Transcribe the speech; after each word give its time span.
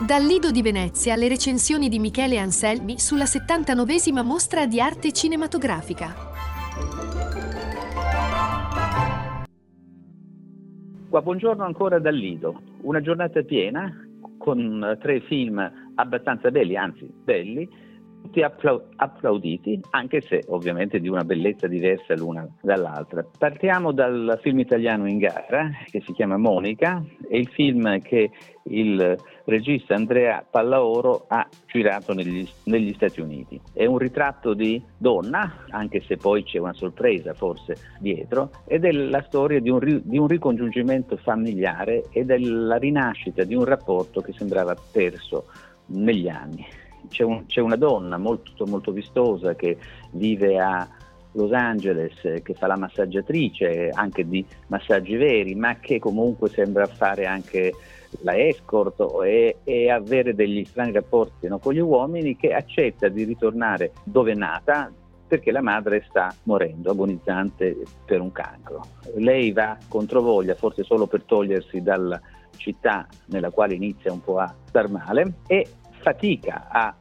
Dal 0.00 0.22
Lido 0.22 0.52
di 0.52 0.62
Venezia 0.62 1.16
le 1.16 1.26
recensioni 1.26 1.88
di 1.88 1.98
Michele 1.98 2.38
Anselmi 2.38 3.00
sulla 3.00 3.24
79esima 3.24 4.24
mostra 4.24 4.64
di 4.64 4.80
arte 4.80 5.10
cinematografica. 5.10 6.14
Qua, 11.10 11.20
buongiorno 11.20 11.64
ancora 11.64 11.98
dal 11.98 12.14
Lido, 12.14 12.62
una 12.82 13.00
giornata 13.00 13.42
piena 13.42 13.92
con 14.38 14.96
tre 15.00 15.20
film 15.22 15.58
abbastanza 15.96 16.52
belli, 16.52 16.76
anzi 16.76 17.12
belli, 17.12 17.68
tutti 18.28 18.42
applauditi, 18.42 19.80
anche 19.90 20.20
se 20.20 20.44
ovviamente 20.48 21.00
di 21.00 21.08
una 21.08 21.24
bellezza 21.24 21.66
diversa 21.66 22.14
l'una 22.14 22.46
dall'altra. 22.60 23.24
Partiamo 23.38 23.92
dal 23.92 24.38
film 24.42 24.58
italiano 24.58 25.08
in 25.08 25.18
gara, 25.18 25.70
che 25.86 26.02
si 26.04 26.12
chiama 26.12 26.36
Monica, 26.36 27.02
è 27.28 27.36
il 27.36 27.48
film 27.48 28.00
che 28.00 28.30
il 28.70 29.16
regista 29.44 29.94
Andrea 29.94 30.44
Pallaoro 30.48 31.24
ha 31.28 31.48
girato 31.66 32.12
negli, 32.12 32.46
negli, 32.64 32.92
Stati 32.92 33.20
Uniti. 33.20 33.58
È 33.72 33.86
un 33.86 33.96
ritratto 33.96 34.52
di 34.52 34.82
donna, 34.98 35.64
anche 35.70 36.02
se 36.02 36.16
poi 36.16 36.42
c'è 36.42 36.58
una 36.58 36.74
sorpresa 36.74 37.32
forse 37.32 37.76
dietro, 37.98 38.50
ed 38.66 38.84
è 38.84 38.92
la 38.92 39.22
storia 39.26 39.58
di 39.58 39.70
un, 39.70 40.02
di 40.04 40.18
un 40.18 40.26
ricongiungimento 40.26 41.16
familiare 41.16 42.04
e 42.10 42.24
della 42.24 42.76
rinascita 42.76 43.44
di 43.44 43.54
un 43.54 43.64
rapporto 43.64 44.20
che 44.20 44.32
sembrava 44.32 44.76
perso 44.92 45.46
negli 45.86 46.28
anni 46.28 46.66
c'è, 47.08 47.24
un, 47.24 47.46
c'è 47.46 47.60
una 47.60 47.76
donna 47.76 48.16
molto, 48.18 48.66
molto 48.66 48.92
vistosa 48.92 49.54
che 49.54 49.78
vive 50.12 50.58
a 50.58 50.88
Los 51.32 51.52
Angeles, 51.52 52.14
che 52.42 52.54
fa 52.54 52.66
la 52.66 52.76
massaggiatrice 52.76 53.90
anche 53.92 54.26
di 54.26 54.44
massaggi 54.68 55.16
veri, 55.16 55.54
ma 55.54 55.76
che 55.76 55.98
comunque 55.98 56.48
sembra 56.48 56.86
fare 56.86 57.26
anche 57.26 57.72
la 58.22 58.38
escort 58.38 59.04
e, 59.24 59.58
e 59.64 59.90
avere 59.90 60.34
degli 60.34 60.64
strani 60.64 60.92
rapporti 60.92 61.46
no, 61.46 61.58
con 61.58 61.74
gli 61.74 61.80
uomini, 61.80 62.36
che 62.36 62.52
accetta 62.54 63.08
di 63.08 63.24
ritornare 63.24 63.92
dove 64.04 64.32
è 64.32 64.34
nata 64.34 64.90
perché 65.28 65.52
la 65.52 65.60
madre 65.60 66.06
sta 66.08 66.34
morendo, 66.44 66.90
agonizzante 66.90 67.76
per 68.06 68.22
un 68.22 68.32
cancro. 68.32 68.86
Lei 69.16 69.52
va 69.52 69.76
controvoglia, 69.86 70.54
forse 70.54 70.84
solo 70.84 71.06
per 71.06 71.24
togliersi 71.24 71.82
dalla 71.82 72.18
città 72.56 73.06
nella 73.26 73.50
quale 73.50 73.74
inizia 73.74 74.10
un 74.10 74.22
po' 74.22 74.38
a 74.38 74.52
star 74.64 74.88
male 74.88 75.34
e 75.46 75.68
fatica 76.00 76.68
a 76.70 76.94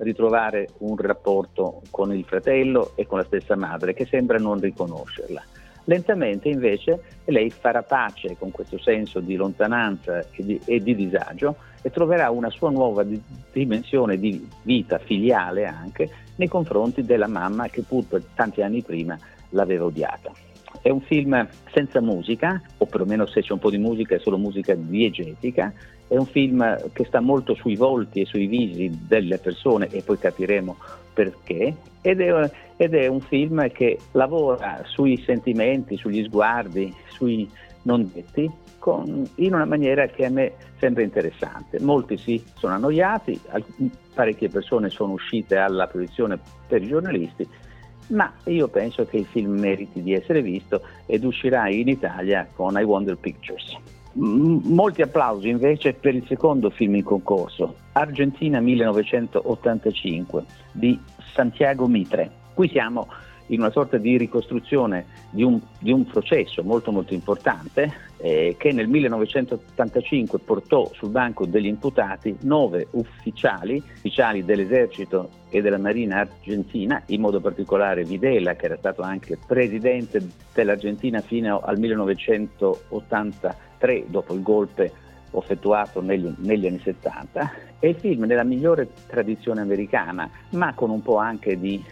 ritrovare 0.00 0.68
un 0.78 0.96
rapporto 0.96 1.82
con 1.90 2.14
il 2.14 2.24
fratello 2.24 2.92
e 2.94 3.06
con 3.06 3.18
la 3.18 3.24
stessa 3.24 3.56
madre 3.56 3.94
che 3.94 4.06
sembra 4.06 4.38
non 4.38 4.60
riconoscerla. 4.60 5.42
Lentamente 5.84 6.48
invece 6.48 7.02
lei 7.24 7.48
farà 7.48 7.82
pace 7.82 8.36
con 8.38 8.50
questo 8.50 8.78
senso 8.78 9.20
di 9.20 9.36
lontananza 9.36 10.20
e 10.20 10.44
di, 10.44 10.60
e 10.66 10.82
di 10.82 10.94
disagio 10.94 11.56
e 11.80 11.90
troverà 11.90 12.30
una 12.30 12.50
sua 12.50 12.70
nuova 12.70 13.04
di, 13.04 13.20
dimensione 13.52 14.18
di 14.18 14.46
vita 14.62 14.98
filiale 14.98 15.64
anche 15.64 16.10
nei 16.36 16.48
confronti 16.48 17.02
della 17.02 17.26
mamma 17.26 17.68
che 17.68 17.82
pur 17.82 18.04
tanti 18.34 18.60
anni 18.60 18.82
prima 18.82 19.18
l'aveva 19.50 19.86
odiata. 19.86 20.30
È 20.82 20.90
un 20.90 21.00
film 21.00 21.48
senza 21.72 22.02
musica, 22.02 22.60
o 22.76 22.84
perlomeno 22.84 23.24
se 23.24 23.40
c'è 23.40 23.52
un 23.52 23.58
po' 23.58 23.70
di 23.70 23.78
musica 23.78 24.14
è 24.14 24.18
solo 24.18 24.36
musica 24.36 24.74
diegetica, 24.74 25.72
è 26.08 26.16
un 26.16 26.26
film 26.26 26.90
che 26.92 27.04
sta 27.04 27.20
molto 27.20 27.54
sui 27.54 27.76
volti 27.76 28.22
e 28.22 28.24
sui 28.24 28.46
visi 28.46 28.90
delle 29.06 29.38
persone 29.38 29.88
e 29.90 30.02
poi 30.02 30.18
capiremo 30.18 30.76
perché. 31.12 31.74
Ed 32.00 32.20
è, 32.20 32.50
ed 32.76 32.94
è 32.94 33.06
un 33.06 33.20
film 33.20 33.70
che 33.70 33.98
lavora 34.12 34.82
sui 34.84 35.20
sentimenti, 35.24 35.96
sugli 35.96 36.24
sguardi, 36.24 36.94
sui 37.08 37.48
non 37.82 38.10
detti, 38.12 38.50
con, 38.78 39.28
in 39.36 39.54
una 39.54 39.64
maniera 39.64 40.06
che 40.06 40.24
a 40.24 40.30
me 40.30 40.52
sembra 40.78 41.02
interessante. 41.02 41.80
Molti 41.80 42.16
si 42.16 42.42
sono 42.56 42.74
annoiati, 42.74 43.38
parecchie 44.14 44.48
persone 44.48 44.88
sono 44.88 45.12
uscite 45.12 45.56
alla 45.56 45.86
proiezione 45.86 46.38
per 46.66 46.82
i 46.82 46.88
giornalisti, 46.88 47.46
ma 48.08 48.32
io 48.44 48.68
penso 48.68 49.04
che 49.04 49.18
il 49.18 49.26
film 49.26 49.58
meriti 49.58 50.02
di 50.02 50.14
essere 50.14 50.40
visto 50.40 50.80
ed 51.06 51.24
uscirà 51.24 51.68
in 51.68 51.88
Italia 51.88 52.48
con 52.54 52.78
I 52.78 52.84
Wonder 52.84 53.16
Pictures. 53.16 53.76
Molti 54.12 55.02
applausi 55.02 55.48
invece 55.48 55.92
per 55.92 56.14
il 56.14 56.24
secondo 56.26 56.70
film 56.70 56.96
in 56.96 57.04
concorso, 57.04 57.76
Argentina 57.92 58.58
1985 58.60 60.44
di 60.72 60.98
Santiago 61.34 61.86
Mitre. 61.86 62.30
Qui 62.54 62.68
siamo 62.68 63.06
in 63.48 63.60
una 63.60 63.70
sorta 63.70 63.98
di 63.98 64.16
ricostruzione 64.16 65.04
di 65.30 65.42
un, 65.42 65.60
di 65.78 65.92
un 65.92 66.06
processo 66.06 66.62
molto 66.62 66.90
molto 66.90 67.12
importante 67.14 68.06
eh, 68.18 68.56
che 68.58 68.72
nel 68.72 68.88
1985 68.88 70.40
portò 70.40 70.90
sul 70.94 71.10
banco 71.10 71.46
degli 71.46 71.66
imputati 71.66 72.36
nove 72.42 72.88
ufficiali, 72.92 73.76
ufficiali 73.76 74.44
dell'esercito 74.44 75.30
e 75.50 75.62
della 75.62 75.78
marina 75.78 76.18
argentina, 76.18 77.02
in 77.06 77.20
modo 77.20 77.40
particolare 77.40 78.04
Videla 78.04 78.54
che 78.54 78.66
era 78.66 78.76
stato 78.76 79.02
anche 79.02 79.38
presidente 79.46 80.26
dell'Argentina 80.52 81.20
fino 81.20 81.60
al 81.60 81.78
1983 81.78 84.04
dopo 84.08 84.34
il 84.34 84.42
golpe 84.42 84.92
effettuato 85.32 86.00
negli, 86.00 86.32
negli, 86.38 86.66
anni 86.66 86.80
70 86.82 87.52
è 87.78 87.86
il 87.86 87.96
film 87.96 88.24
nella 88.24 88.44
migliore 88.44 88.88
tradizione 89.06 89.60
americana 89.60 90.28
ma 90.50 90.74
con 90.74 90.90
un 90.90 91.02
po' 91.02 91.16
anche 91.16 91.58
di 91.58 91.82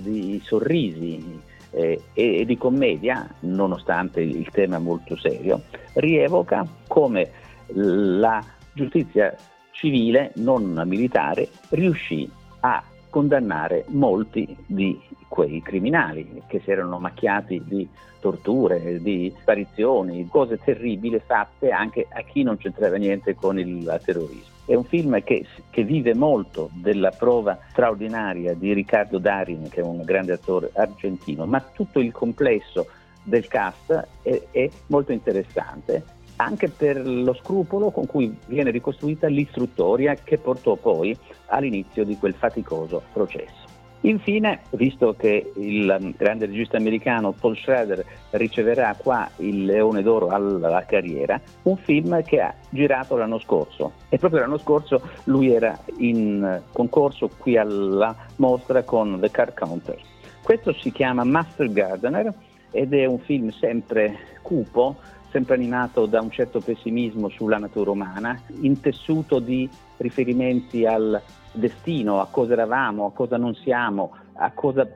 di 0.00 0.40
sorrisi 0.44 1.40
eh, 1.70 2.02
e, 2.12 2.40
e 2.40 2.44
di 2.44 2.56
commedia, 2.56 3.28
nonostante 3.40 4.20
il 4.20 4.48
tema 4.50 4.78
molto 4.78 5.16
serio, 5.16 5.62
rievoca 5.94 6.66
come 6.86 7.30
la 7.72 8.42
giustizia 8.72 9.34
civile, 9.70 10.32
non 10.36 10.80
militare, 10.86 11.48
riuscì 11.70 12.30
a 12.60 12.82
condannare 13.14 13.84
molti 13.90 14.56
di 14.66 15.00
quei 15.28 15.62
criminali 15.62 16.42
che 16.48 16.60
si 16.64 16.72
erano 16.72 16.98
macchiati 16.98 17.62
di 17.64 17.88
torture, 18.18 19.00
di 19.00 19.32
sparizioni, 19.38 20.26
cose 20.28 20.58
terribili 20.58 21.20
fatte 21.24 21.70
anche 21.70 22.08
a 22.10 22.22
chi 22.22 22.42
non 22.42 22.56
c'entrava 22.56 22.96
niente 22.96 23.36
con 23.36 23.56
il 23.56 24.00
terrorismo. 24.04 24.52
È 24.66 24.74
un 24.74 24.82
film 24.82 25.22
che, 25.22 25.46
che, 25.70 25.84
vive 25.84 26.12
molto 26.12 26.70
della 26.72 27.10
prova 27.10 27.56
straordinaria 27.68 28.52
di 28.54 28.72
Riccardo 28.72 29.18
Darin, 29.18 29.68
che 29.68 29.80
è 29.80 29.84
un 29.84 30.02
grande 30.02 30.32
attore 30.32 30.70
argentino, 30.74 31.46
ma 31.46 31.60
tutto 31.60 32.00
il 32.00 32.10
complesso 32.10 32.88
del 33.22 33.46
cast 33.46 34.08
è, 34.22 34.42
è 34.50 34.68
molto 34.86 35.12
interessante, 35.12 36.02
anche 36.36 36.68
per 36.68 37.06
lo 37.06 37.34
scrupolo 37.34 37.90
con 37.90 38.06
cui 38.06 38.36
viene 38.46 38.70
ricostruita 38.70 39.26
l'istruttoria 39.28 40.14
che 40.14 40.38
portò 40.38 40.76
poi 40.76 41.16
all'inizio 41.46 42.04
di 42.04 42.16
quel 42.16 42.34
faticoso 42.34 43.02
processo. 43.12 43.64
Infine, 44.04 44.60
visto 44.72 45.14
che 45.14 45.52
il 45.56 46.14
grande 46.18 46.44
regista 46.44 46.76
americano 46.76 47.32
Paul 47.32 47.56
Schrader 47.56 48.04
riceverà 48.32 48.94
qua 48.98 49.30
il 49.36 49.64
Leone 49.64 50.02
d'Oro 50.02 50.28
alla 50.28 50.84
carriera, 50.84 51.40
un 51.62 51.76
film 51.78 52.22
che 52.22 52.40
ha 52.40 52.54
girato 52.68 53.16
l'anno 53.16 53.38
scorso 53.38 53.92
e 54.10 54.18
proprio 54.18 54.40
l'anno 54.40 54.58
scorso 54.58 55.00
lui 55.24 55.50
era 55.54 55.78
in 55.98 56.60
concorso 56.70 57.30
qui 57.38 57.56
alla 57.56 58.14
mostra 58.36 58.82
con 58.82 59.18
The 59.20 59.30
Card 59.30 59.54
Counter. 59.54 59.98
Questo 60.42 60.74
si 60.74 60.92
chiama 60.92 61.24
Master 61.24 61.72
Gardener 61.72 62.30
ed 62.72 62.92
è 62.92 63.06
un 63.06 63.20
film 63.20 63.48
sempre 63.52 64.18
cupo, 64.42 64.96
sempre 65.34 65.56
animato 65.56 66.06
da 66.06 66.20
un 66.20 66.30
certo 66.30 66.60
pessimismo 66.60 67.28
sulla 67.28 67.58
natura 67.58 67.90
umana, 67.90 68.40
intessuto 68.60 69.40
di 69.40 69.68
riferimenti 69.96 70.86
al 70.86 71.20
destino, 71.50 72.20
a 72.20 72.28
cosa 72.30 72.52
eravamo, 72.52 73.06
a 73.06 73.12
cosa 73.12 73.36
non 73.36 73.52
siamo, 73.56 74.14
a 74.34 74.52
cosa 74.52 74.88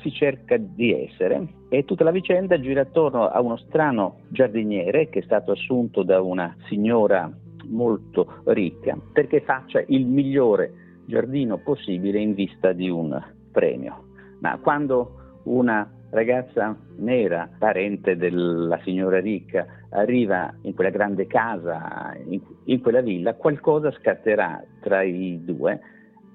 si 0.00 0.10
cerca 0.10 0.56
di 0.56 0.94
essere 0.94 1.46
e 1.68 1.84
tutta 1.84 2.04
la 2.04 2.10
vicenda 2.10 2.58
gira 2.58 2.80
attorno 2.80 3.28
a 3.28 3.38
uno 3.42 3.58
strano 3.58 4.20
giardiniere 4.28 5.10
che 5.10 5.18
è 5.18 5.22
stato 5.24 5.50
assunto 5.52 6.02
da 6.02 6.22
una 6.22 6.56
signora 6.68 7.30
molto 7.66 8.40
ricca 8.44 8.96
perché 9.12 9.42
faccia 9.42 9.82
il 9.88 10.06
migliore 10.06 11.02
giardino 11.04 11.58
possibile 11.58 12.18
in 12.18 12.32
vista 12.32 12.72
di 12.72 12.88
un 12.88 13.22
premio. 13.50 14.04
Ma 14.38 14.56
quando 14.58 15.40
una 15.44 15.86
ragazza 16.12 16.76
nera, 16.98 17.48
parente 17.58 18.16
della 18.16 18.78
signora 18.82 19.18
ricca, 19.20 19.66
arriva 19.90 20.54
in 20.62 20.74
quella 20.74 20.90
grande 20.90 21.26
casa, 21.26 22.14
in, 22.26 22.40
in 22.64 22.80
quella 22.80 23.00
villa, 23.00 23.34
qualcosa 23.34 23.90
scatterà 23.90 24.62
tra 24.80 25.02
i 25.02 25.40
due 25.42 25.80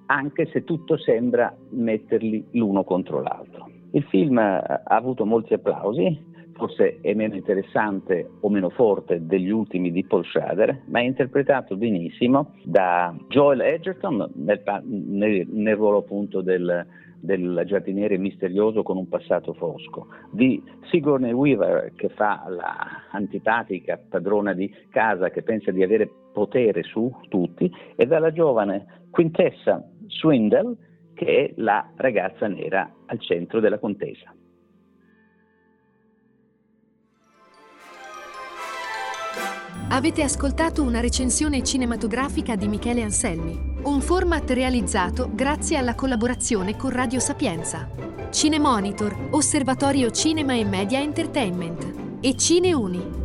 anche 0.07 0.47
se 0.47 0.63
tutto 0.63 0.97
sembra 0.97 1.55
metterli 1.69 2.47
l'uno 2.51 2.83
contro 2.83 3.21
l'altro. 3.21 3.69
Il 3.91 4.03
film 4.03 4.37
ha 4.37 4.81
avuto 4.85 5.25
molti 5.25 5.53
applausi, 5.53 6.35
forse 6.53 6.99
è 7.01 7.13
meno 7.13 7.35
interessante 7.35 8.29
o 8.39 8.49
meno 8.49 8.69
forte 8.69 9.25
degli 9.25 9.49
ultimi 9.49 9.91
di 9.91 10.03
Paul 10.05 10.25
Schrader, 10.25 10.83
ma 10.85 10.99
è 10.99 11.03
interpretato 11.03 11.75
benissimo 11.75 12.53
da 12.63 13.15
Joel 13.27 13.61
Edgerton 13.61 14.29
nel, 14.35 14.61
nel, 14.85 15.47
nel 15.47 15.75
ruolo 15.75 15.99
appunto 15.99 16.41
del, 16.41 16.85
del 17.19 17.63
giardiniere 17.65 18.17
misterioso 18.17 18.83
con 18.83 18.97
un 18.97 19.07
passato 19.07 19.53
fosco, 19.53 20.07
di 20.31 20.61
Sigourney 20.89 21.31
Weaver 21.31 21.93
che 21.95 22.09
fa 22.09 22.45
la 22.47 23.07
antipatica 23.11 23.97
padrona 23.97 24.53
di 24.53 24.73
casa 24.89 25.29
che 25.29 25.43
pensa 25.43 25.71
di 25.71 25.83
avere 25.83 26.09
potere 26.33 26.83
su 26.83 27.11
tutti 27.29 27.71
e 27.95 28.05
dalla 28.05 28.31
giovane 28.31 29.05
Quintessa 29.09 29.83
Swindle 30.07 30.75
che 31.13 31.25
è 31.25 31.53
la 31.57 31.91
ragazza 31.95 32.47
nera 32.47 32.89
al 33.07 33.19
centro 33.19 33.59
della 33.59 33.79
contesa. 33.79 34.31
Avete 39.89 40.21
ascoltato 40.21 40.83
una 40.83 40.99
recensione 40.99 41.63
cinematografica 41.63 42.55
di 42.55 42.67
Michele 42.67 43.01
Anselmi, 43.01 43.66
un 43.83 44.01
format 44.01 44.49
realizzato 44.51 45.29
grazie 45.31 45.77
alla 45.77 45.95
collaborazione 45.95 46.75
con 46.75 46.89
Radio 46.89 47.19
Sapienza, 47.19 47.89
Cinemonitor, 48.31 49.29
Osservatorio 49.31 50.11
Cinema 50.11 50.53
e 50.53 50.65
Media 50.65 50.99
Entertainment 50.99 51.93
e 52.19 52.35
Cineuni. 52.35 53.16